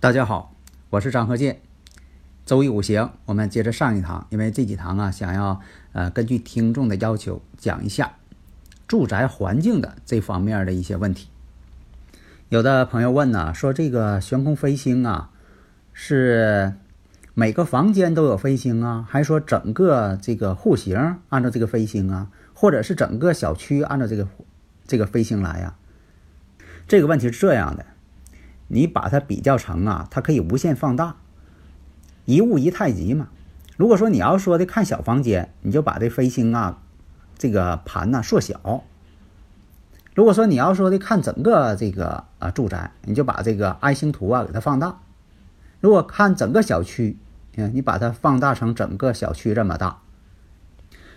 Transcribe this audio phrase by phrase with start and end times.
[0.00, 0.54] 大家好，
[0.90, 1.60] 我是张鹤剑。
[2.46, 8.12] 周易五行，我们接着上一堂，因为这几堂啊，想要呃根据听众的要求讲一下
[8.86, 11.30] 住宅环境的这方面的一些问题。
[12.48, 15.30] 有的朋友问呢，说这个悬空飞星啊，
[15.92, 16.74] 是
[17.34, 24.28] 每个房间都有飞星啊，还是说整个这个户型按照这个飞星啊，或者是整个小区按照这个
[24.86, 25.74] 这个飞星来呀？
[26.86, 27.84] 这个问题是这样的。
[28.68, 31.16] 你把它比较成啊，它可以无限放大，
[32.26, 33.28] 一物一太极嘛。
[33.76, 36.80] 如果说你要说的看小房间，你就把这飞星啊，
[37.38, 38.82] 这个盘呢缩小；
[40.14, 45.00] 如果说你要说的看整个这个啊住宅，你就把这个爱星图啊给它放大；
[45.80, 47.16] 如果看整个小区，
[47.56, 50.00] 嗯，你把它放大成整个小区这么大。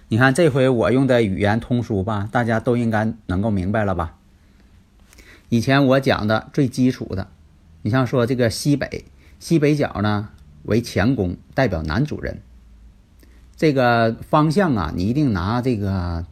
[0.07, 4.15] 你看这回我用的语言通俗吧，大家都应该能够明白了吧？
[5.49, 7.27] 以前我讲的最基础的。
[7.81, 9.05] 你像说这个西北
[9.39, 10.29] 西北角呢
[10.63, 12.41] 为乾宫，代表男主人。
[13.55, 16.25] 这个方向啊，你一定拿这个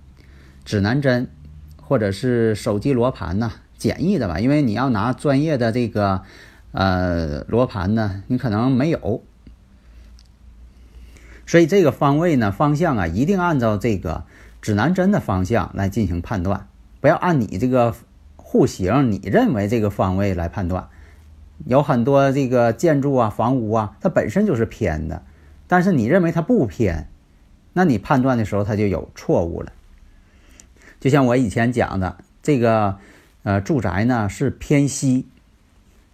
[0.66, 1.30] 指南针
[1.78, 6.23] 或者是手机罗盘呐，简易的吧，因为你要拿专业的这个
[6.72, 9.23] 呃罗盘呢，你可能没有。
[11.45, 14.23] 所以这个方位呢方向啊，一定按照这个
[14.61, 16.67] 指南针的方向来进行判断，
[17.01, 17.95] 不要按你这个
[18.35, 20.90] 户型你认为这个方位来判断。
[21.66, 25.24] 有很多这个建筑啊、房屋啊，它本身就是偏的，
[25.68, 27.08] 但是你认为它不偏，
[27.74, 29.72] 那你判断的时候它就有错误了。
[31.00, 32.98] 就像我以前讲的，这个
[33.44, 35.28] 呃住宅呢是偏西，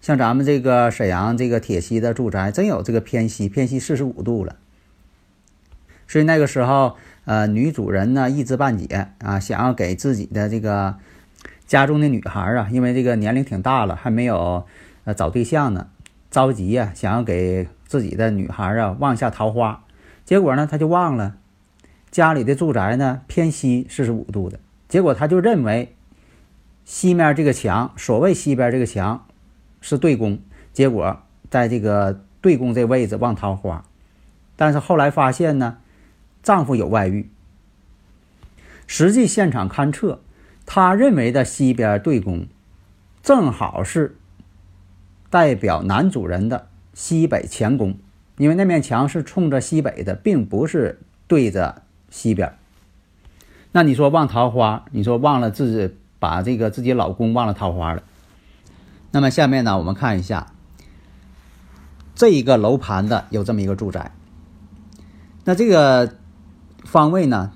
[0.02, 4.56] 像咱们这个沈阳这个铁西的住宅，真有这个偏西，偏西四十五度了。
[6.08, 10.96] 所以那个时候，呃，女主人呢一知半解啊，想要给自己的这个
[11.66, 14.66] 家中的女孩啊，因为这个年龄挺大了，还没有。
[15.06, 15.88] 呃，找对象呢，
[16.32, 19.84] 着急呀，想要给自己的女孩啊望下桃花，
[20.26, 21.38] 结果呢，他就忘了
[22.10, 25.96] 家里的住宅呢偏西四十五度的，结果他就认为
[26.86, 29.28] 西面这个墙，所谓西边这个墙
[29.80, 30.40] 是对宫，
[30.74, 33.86] 结果在这个对宫这位置望桃花，
[34.56, 35.78] 但是后来发现呢，
[36.42, 37.30] 丈夫有外遇，
[38.88, 40.22] 实际现场勘测，
[40.66, 42.48] 他认为的西边对宫
[43.22, 44.18] 正好是。
[45.36, 47.98] 代表男主人的西北乾宫，
[48.38, 52.58] 因为那面墙是冲着西北的，并不是对着西边。
[53.74, 58.04] 那你说望桃花，你说忘了自己把这个自己老公忘了桃花了。
[59.12, 60.54] 那么下面呢，我们看一下
[62.16, 64.14] 这一个楼盘的有这么一个住宅。
[65.44, 66.16] 那这个
[66.86, 67.52] 方位呢，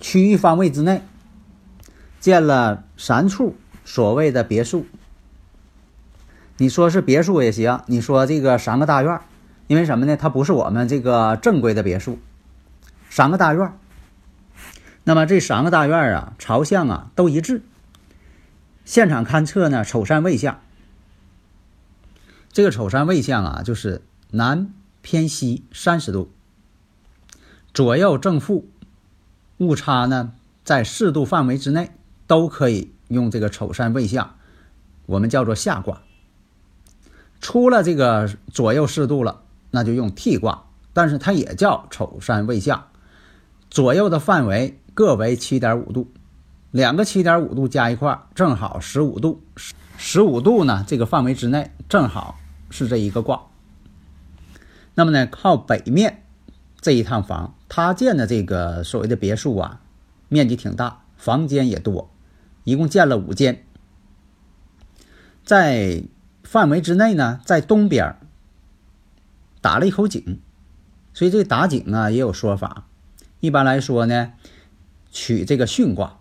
[0.00, 1.02] 区域方位之内
[2.18, 3.54] 建了三处
[3.84, 4.84] 所谓的别墅。
[6.60, 9.18] 你说是别墅也行，你说这个三个大院
[9.66, 10.14] 因为什么呢？
[10.14, 12.18] 它不是我们这个正规的别墅，
[13.08, 13.78] 三个大院
[15.04, 17.62] 那么这三个大院啊，朝向啊都一致。
[18.84, 20.60] 现场勘测呢，丑山未向。
[22.52, 24.70] 这个丑山未向啊，就是南
[25.00, 26.30] 偏西三十度，
[27.72, 28.68] 左右正负
[29.56, 31.92] 误差呢在四度范围之内，
[32.26, 34.34] 都可以用这个丑山未向，
[35.06, 36.02] 我们叫做下卦。
[37.40, 42.88] 出了这个左右适度了，那就用替卦，但是它也叫丑山未向，
[43.70, 46.12] 左右的范围各为七点五度，
[46.70, 49.42] 两个七点五度加一块正好十五度，
[49.96, 52.38] 十五度呢这个范围之内正好
[52.68, 53.42] 是这一个卦。
[54.94, 56.24] 那么呢，靠北面
[56.82, 59.80] 这一趟房，他建的这个所谓的别墅啊，
[60.28, 62.10] 面积挺大，房间也多，
[62.64, 63.64] 一共建了五间，
[65.42, 66.02] 在。
[66.50, 68.16] 范围之内呢，在东边
[69.60, 70.40] 打了一口井，
[71.14, 72.88] 所以这打井啊也有说法。
[73.38, 74.32] 一般来说呢，
[75.12, 76.18] 取这个巽卦，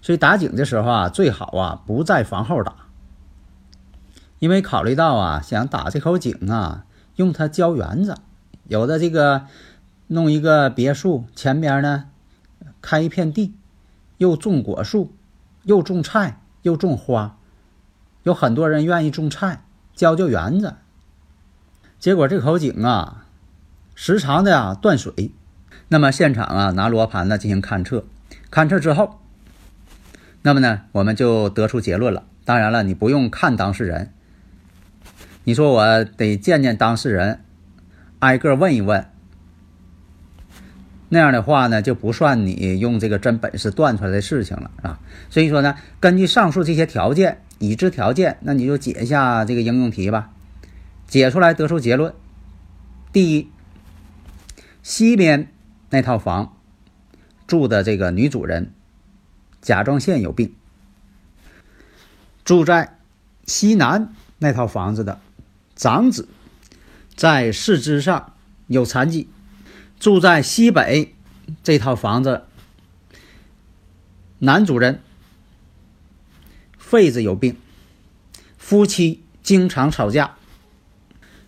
[0.00, 2.74] 所以打井的时候啊，最好啊不在房后打，
[4.38, 6.86] 因为考虑到啊想打这口井啊，
[7.16, 8.16] 用它浇园子，
[8.66, 9.44] 有的这个
[10.06, 12.08] 弄一个别墅，前边呢
[12.80, 13.52] 开一片地，
[14.16, 15.12] 又种果树，
[15.64, 17.36] 又种菜，又种花，
[18.22, 19.64] 有很多人愿意种菜，
[19.94, 20.76] 浇浇园子。
[21.98, 23.26] 结果这口井啊，
[23.94, 25.32] 时常的啊断水。
[25.88, 28.04] 那么现场啊拿罗盘呢进行勘测，
[28.50, 29.20] 勘测之后，
[30.42, 32.24] 那么呢我们就得出结论了。
[32.44, 34.12] 当然了，你不用看当事人。
[35.44, 37.44] 你说我得见见当事人，
[38.20, 39.11] 挨个问一问。
[41.14, 44.98] 那样的话呢，就不算你用这个真本事断出来的事情了啊。
[45.28, 50.30] 所以说呢，根据上述这些条件，已知条件，那你就解一下这个应用题吧。
[51.06, 52.14] 解出来得出结论：
[53.12, 53.50] 第一，
[54.82, 55.52] 西边
[55.90, 56.56] 那套房
[57.46, 58.72] 住的这个女主人
[59.60, 60.54] 甲状腺有病。
[62.42, 62.96] 住在
[63.44, 65.20] 西南那套房子的
[65.76, 66.26] 长子，
[67.14, 68.32] 在四肢上
[68.66, 69.28] 有残疾；
[70.02, 71.14] 住在西北
[71.62, 72.42] 这套房子
[74.40, 75.00] 男主人
[76.76, 77.56] 肺子有病，
[78.58, 80.34] 夫妻经常吵架。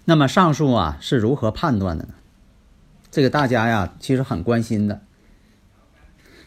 [0.04, 2.14] 那么上述啊是如何判断的呢？
[3.10, 5.02] 这个大家呀其实很关心的，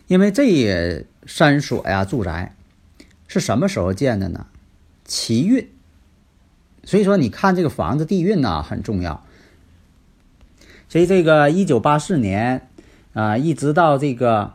[0.08, 2.56] 因为这三所呀住宅。
[3.28, 4.48] 是什么时候建的呢？
[5.04, 5.70] 奇运，
[6.86, 9.27] 所以说你看这个房子地运呢很重要。
[10.90, 12.68] 所以这个一九八四年
[13.14, 14.54] 啊，一直到这个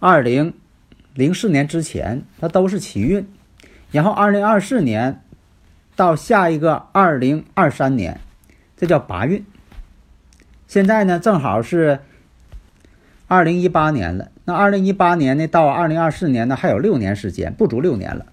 [0.00, 0.54] 二零
[1.14, 3.26] 零四年之前，它都是奇运。
[3.92, 5.22] 然后二零二四年
[5.94, 8.20] 到下一个二零二三年，
[8.76, 9.44] 这叫八运。
[10.66, 12.00] 现在呢，正好是
[13.28, 14.30] 二零一八年了。
[14.44, 18.26] 那二零一八年呢，到二零二四年呢，还有六年时间，不足六年了。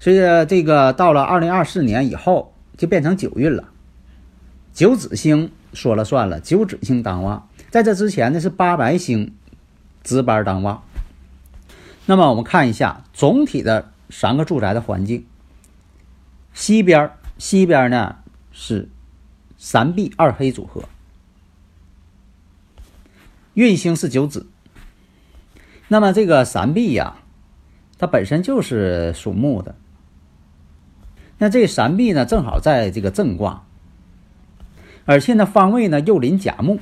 [0.00, 3.64] 所以这个到了二零二四年以后，就变成九运了。
[4.78, 7.48] 九紫星说了算了，九紫星当旺。
[7.68, 9.34] 在这之前呢，是八白星
[10.04, 10.84] 值班当旺。
[12.06, 15.26] 那么我们看一下总体的三个住宅的环境。
[16.54, 18.18] 西边西边呢
[18.52, 18.88] 是
[19.56, 20.84] 三碧二黑组合，
[23.54, 24.46] 运星是九子。
[25.88, 27.16] 那么这个三碧呀，
[27.98, 29.74] 它本身就是属木的。
[31.38, 33.66] 那这三碧呢，正好在这个正卦，
[35.08, 36.78] 而且呢方位呢又临甲木。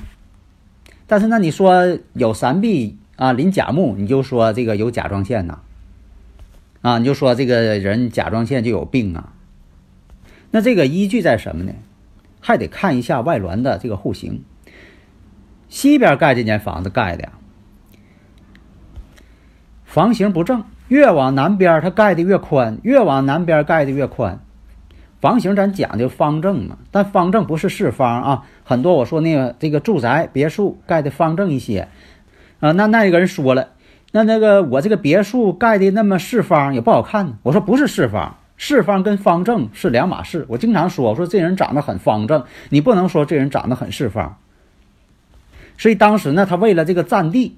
[1.07, 5.59] 但是那你说有三碧啊临甲木，你就说这个有甲状腺呐，
[6.81, 9.31] 啊你就说这个人甲状腺就有病啊。
[10.51, 11.71] 那这个依据在什么呢？
[12.41, 14.43] 还得看一下外峦的这个户型。
[15.69, 17.31] 西边盖这间房子盖的呀。
[19.85, 24.41] 房型不正，越往南边它盖的越宽，越往南边盖的越宽。
[25.19, 28.45] 房型咱讲究方正嘛，但方正不是四方啊。
[28.63, 31.87] 很多我说那个这个住宅别墅盖的方正一些，
[32.59, 33.69] 啊，那那个人说了，
[34.11, 37.37] 那那个我这个别墅盖的那么四方也不好看。
[37.43, 40.45] 我说不是四方，四方跟方正是两码事。
[40.49, 44.37] 我经常说，我说这人长得很方正，你不能说这人长得很四方。
[45.77, 47.57] 所以当时呢，他为了这个占地。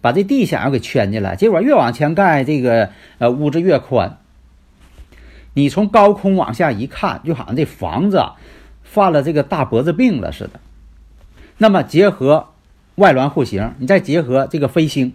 [0.00, 4.18] 把这地想要给圈进来，结果越往前盖，这个呃屋子越宽。
[5.54, 8.22] 你从高空往下一看，就好像这房子
[8.82, 10.60] 犯了这个大脖子病了似的。
[11.58, 12.48] 那么结合
[12.96, 15.14] 外峦户型，你再结合这个飞星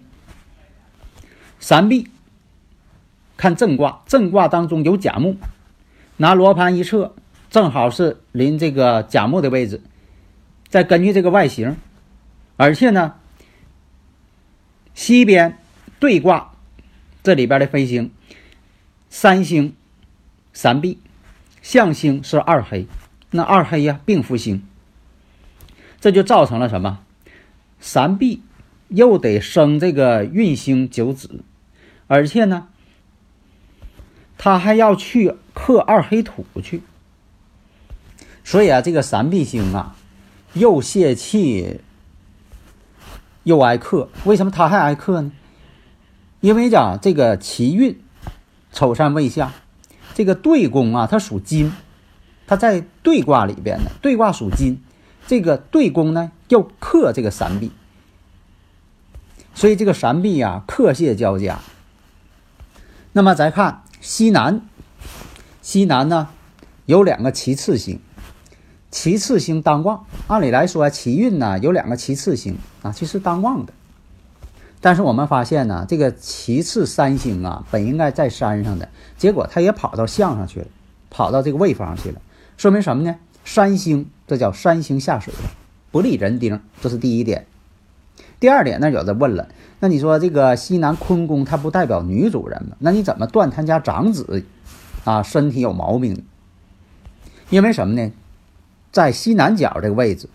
[1.58, 2.08] 三碧，
[3.36, 5.36] 看正卦，正卦当中有甲木，
[6.18, 7.14] 拿罗盘一测，
[7.50, 9.80] 正好是临这个甲木的位置。
[10.68, 11.76] 再根据这个外形，
[12.56, 13.14] 而且呢。
[14.94, 15.56] 西边
[16.00, 16.54] 对卦，
[17.22, 18.10] 这里边的飞星
[19.08, 19.76] 三星
[20.60, 20.98] 三碧，
[21.62, 22.88] 相星是二黑，
[23.30, 24.66] 那二黑呀并福星，
[26.00, 26.98] 这就造成了什么？
[27.78, 28.42] 三碧
[28.88, 31.44] 又得生这个运星九子，
[32.08, 32.66] 而且呢，
[34.36, 36.82] 他还要去克二黑土去，
[38.42, 39.94] 所以啊，这个三碧星啊，
[40.54, 41.80] 又泄气。
[43.44, 45.30] 又挨克，为什么他还挨克呢？
[46.40, 47.96] 因为讲这个奇运
[48.72, 49.52] 丑山未下，
[50.18, 51.72] 这个对宫啊，它属金，
[52.48, 54.82] 它在对卦里边呢，对卦属金，
[55.28, 57.70] 这个对宫呢要克这个三碧，
[59.54, 61.60] 所以这个三碧啊克泄交加。
[63.12, 64.60] 那么再看西南，
[65.62, 66.30] 西南呢
[66.84, 68.00] 有两个其次星。
[68.90, 73.72] 其次星当旺，按理来说，奇运呢有两个其次星啊，其实当旺的。
[74.80, 80.66] 但是我们发现呢，这个其次三星啊，本应该在山上的，结果它也跑到象上去了，
[81.10, 82.20] 跑到这个位方去了，
[82.56, 83.16] 说明什么呢？
[83.44, 85.32] 三星这叫山星下水，
[85.90, 87.46] 不利人丁，这是第一点。
[88.38, 89.48] 第二点，那有的问了，
[89.80, 92.76] 那你说这个西南坤宫它不代表女主人吗？
[92.78, 94.44] 那你怎么断他家长子
[95.04, 96.24] 啊身体有毛病？
[97.50, 98.12] 因为什么呢？
[98.92, 100.28] 在西南角这个位置，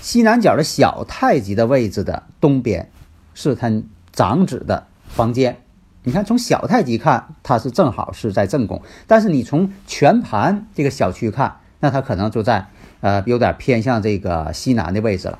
[0.00, 2.90] 西南角的小太极的位置的东边，
[3.34, 3.70] 是他
[4.12, 5.58] 长子的房间。
[6.04, 12.66] 你看，从小太极看，它是正好是在正宫，但是你从全盘这个小区看，那它可能就在
[13.00, 15.38] 呃有点偏向这个西南的位置了。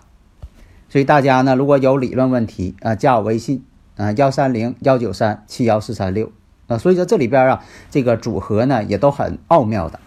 [0.88, 3.64] 所以大家呢，如果有理论问题啊，加我微信
[3.96, 6.30] 啊，幺三零幺九三七幺四三六
[6.68, 6.78] 啊。
[6.78, 9.98] 所以说这里边啊，这个组合呢也都很奥妙的。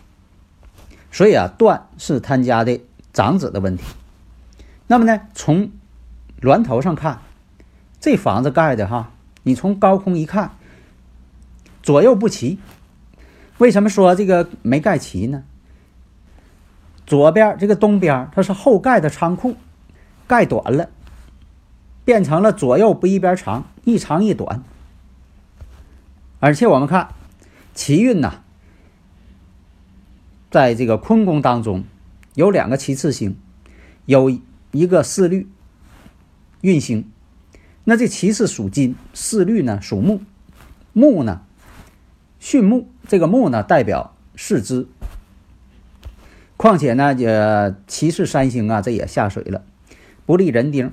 [1.12, 2.80] 所以啊，断是他家的
[3.12, 3.84] 长子的问题。
[4.88, 5.72] 那么呢，从
[6.40, 7.20] 峦头上看，
[8.06, 9.12] 这房子盖的哈。
[9.42, 10.52] 你从高空一看，
[11.82, 12.60] 左右不齐。
[13.58, 15.44] 为什么说这个没盖齐呢？
[17.08, 19.56] 左边这个东边它是后盖的仓库，
[20.28, 20.92] 盖短了，
[22.04, 24.64] 变成了左右不一边长，一长一短。
[26.40, 27.10] 而且我们看
[27.74, 28.42] 奇运呐，
[30.52, 31.84] 在这个坤宫当中
[32.36, 33.36] 有两个七次星，
[34.06, 34.30] 有
[34.72, 35.50] 一个四律
[36.62, 37.10] 运星。
[37.88, 40.22] 那这其次属金，四律呢属木，
[40.92, 41.42] 木呢
[42.42, 44.88] 巽木，这个木呢代表四肢。
[46.58, 49.64] 况且呢，呃，其次三星啊，这也下水了，
[50.26, 50.92] 不利人丁。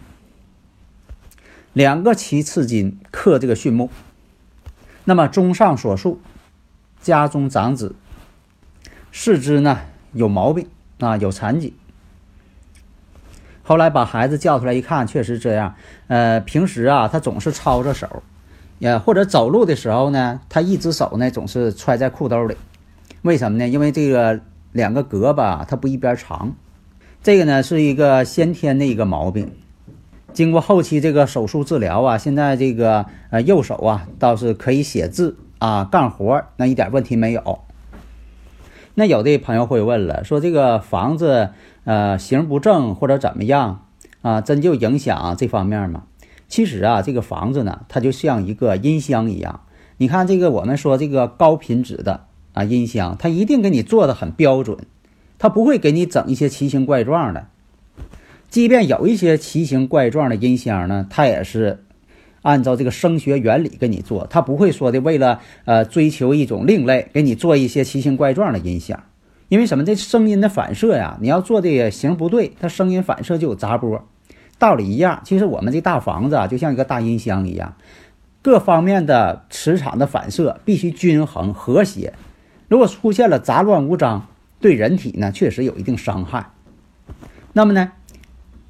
[1.73, 3.89] 两个其次金克这个巽木，
[5.05, 6.21] 那么综上所述，
[7.01, 7.95] 家中长子
[9.11, 9.81] 四肢呢
[10.13, 10.69] 有毛病
[10.99, 11.73] 啊，有残疾。
[13.65, 15.75] 后来把孩子叫出来一看，确实这样。
[16.09, 18.23] 呃，平时啊，他总是抄着手，
[18.81, 22.57] 也或者走路的时候呢，他一只手呢总是揣在裤兜里。
[23.23, 23.69] 为什么呢？
[23.69, 24.41] 因为这个
[24.73, 26.55] 两个胳膊它不一边长。
[27.23, 29.53] 这个呢是一个先天的一个毛病。
[30.33, 37.61] 经过后期这个手术治疗啊，现在这个呃右手啊倒是可以写字啊干活，那一点问题没有。
[38.95, 41.51] 那有的朋友会问了，说这个房子。
[41.85, 43.87] 呃，形不正或者怎么样
[44.21, 44.41] 啊？
[44.41, 46.05] 真就影响这方面吗？
[46.49, 49.61] 其实啊，这个房子呢，它就像一个音箱一样。
[49.97, 54.79] 你看这个，我们说这个高品质的啊音箱，它一定给你做的很标准，
[55.39, 57.47] 它不会给你整一些奇形怪状的。
[58.49, 61.85] 即便有一些奇形怪状的音箱呢，它也是
[62.43, 69.03] 按照这个声学原理给你做，它不会说的为了呃追求一种另类，给你做一些奇形怪状的音响。
[69.53, 69.85] 因为什么？
[69.85, 74.03] 这声音的反射呀，你要做的形不对，它声音反射就有杂波。
[74.59, 77.77] 道理一样，其实我们这大房子啊，就像一个大音箱一样，
[78.41, 82.15] 各方面的磁场的反射必须均衡和谐。
[82.69, 84.27] 如果出现了杂乱无章，
[84.59, 86.49] 对人体呢确实有一定伤害。
[87.53, 87.93] 那么呢，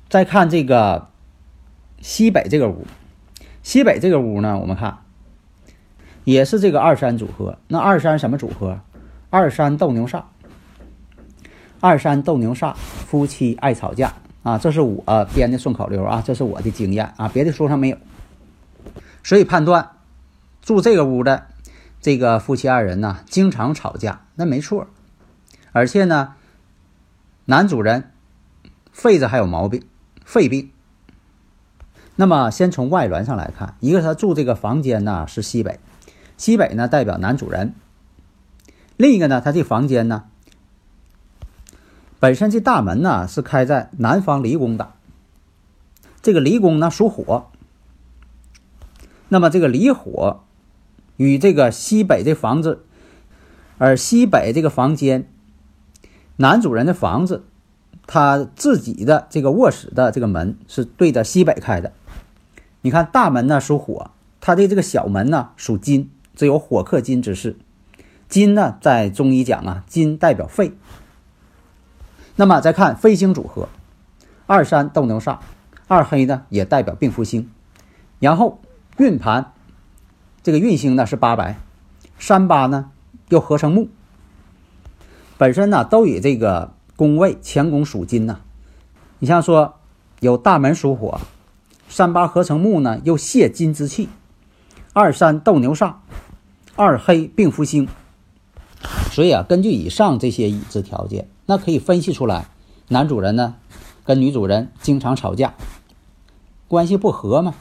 [0.08, 1.06] 再看这个
[2.00, 2.84] 西北这个屋，
[3.62, 4.98] 西北这个屋呢，我们看
[6.24, 7.56] 也是这个二三组合。
[7.68, 8.80] 那二三什么组合？
[9.30, 10.24] 二三斗牛煞。
[11.82, 14.56] 二三斗牛煞，夫妻爱吵架啊！
[14.56, 15.02] 这是我
[15.34, 17.98] 编的顺口溜啊，这是我的经验啊，别的书上没有。
[19.24, 19.90] 所以判断
[20.62, 21.48] 住这个屋的
[22.00, 24.86] 这个夫妻二人呢，经常吵架，那没错。
[25.72, 26.34] 而且呢，
[27.46, 28.12] 男主人
[28.92, 29.82] 肺子还有毛病，
[30.24, 30.70] 肺病。
[32.14, 35.80] 那么先从外缘上来看，一个他住这个房间呢是西北，
[36.36, 37.70] 西北呢代表男主人；
[38.96, 40.26] 另一个呢，他这房间呢。
[42.22, 44.92] 本身这大门呢是开在南方离宫的，
[46.22, 47.50] 这个离宫呢属火，
[49.28, 50.44] 那么这个离火
[51.16, 52.84] 与这个西北这房子，
[53.76, 55.28] 而西北这个房间，
[56.36, 57.42] 男主人的房子，
[58.06, 61.92] 他自己的这个卧室的这个门是对着西北开的。
[62.82, 67.56] 你看大门呢属火，他的这个小门呢属金，这有火克金之势。
[68.28, 70.74] 金呢在中医讲啊，金代表肺。
[72.36, 73.68] 那么再看飞星组合，
[74.46, 75.38] 二三斗牛煞，
[75.86, 77.50] 二黑呢也代表病符星，
[78.18, 78.60] 然后
[78.96, 79.52] 运盘
[80.42, 81.58] 这个运星呢是八白，
[82.18, 82.90] 三八呢
[83.28, 83.88] 又合成木，
[85.36, 88.40] 本身呢都以这个宫位乾宫属金呐，
[89.18, 89.74] 你像说
[90.20, 91.20] 有大门属火，
[91.88, 94.08] 三八合成木呢又泄金之气，
[94.94, 95.94] 二三斗牛煞，
[96.76, 97.86] 二黑病符星，
[99.12, 101.28] 所以啊根据以上这些已知条件。
[101.44, 102.46] 那可以分析出来，
[102.88, 103.56] 男主人呢
[104.04, 105.54] 跟女主人经常吵架，
[106.68, 107.54] 关系不和嘛，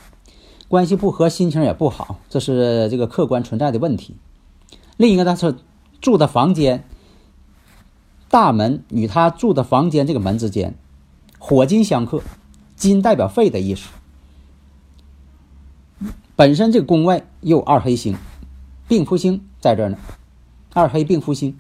[0.67, 4.15] 关系不和，心情也不好，这是这个客观存在的问题。
[4.97, 5.55] 另一个呢是
[5.99, 6.87] 住的房间
[8.29, 10.75] 大门与他住的房间这个门之间，
[11.39, 12.21] 火金相克，
[12.75, 13.89] 金代表肺的意思。
[16.35, 18.15] 本身这个宫位又二黑星，
[18.87, 19.97] 病符星在这儿呢，
[20.73, 21.57] 二黑病符星。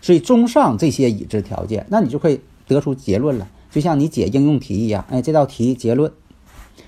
[0.00, 5.04] 所以综上这些已知条件，那你就可以得出结论了，就像你解应用题一样。
[5.10, 6.12] 哎，这道题结论。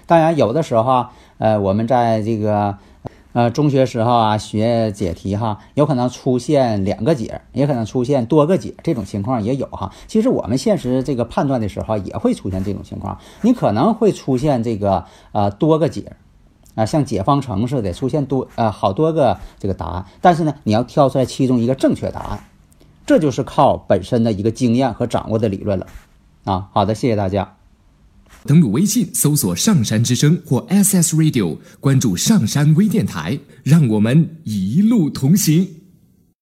[0.07, 2.79] 当然，有的时候啊，呃，我们在这个。
[3.35, 9.93] 呃，中学时候啊，学解题哈，有可能出现两个解，也可能出现多个解，这种情况也有哈。
[10.07, 13.19] 其实我们现实这个判断的时候，也会出现这种情况。
[13.43, 16.13] 你可能会出现这个呃多个解，
[16.75, 20.05] 啊，像解方程似的，出现多呃好多个这个答案。
[20.21, 22.45] 但是呢，你要挑出来其中一个正确答案，
[23.07, 25.87] 这就是靠本身的一个经验和掌握的理论了。
[26.45, 27.57] 啊，好的，谢谢大家。
[28.47, 35.84] 登录微信，搜索“上山之声”或 SS Radio，关注上山微电台，让我们一路同行。